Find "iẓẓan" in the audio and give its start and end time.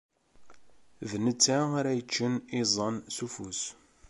2.59-2.95